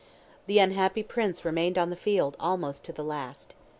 The 0.47 0.57
unhappy 0.57 1.03
prince 1.03 1.45
remained 1.45 1.77
on 1.77 1.91
the 1.91 1.95
field 1.95 2.35
almost 2.39 2.83
to 2.85 2.91
the 2.91 3.03
last. 3.03 3.53